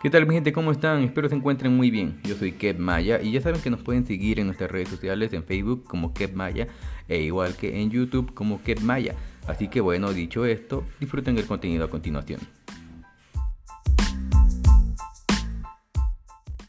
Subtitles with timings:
[0.00, 0.52] ¿Qué tal mi gente?
[0.52, 1.02] ¿Cómo están?
[1.02, 2.20] Espero se encuentren muy bien.
[2.22, 5.32] Yo soy Kev Maya y ya saben que nos pueden seguir en nuestras redes sociales
[5.32, 6.68] en Facebook como Kev Maya
[7.08, 9.16] e igual que en YouTube como Kev Maya.
[9.48, 12.38] Así que bueno, dicho esto, disfruten el contenido a continuación.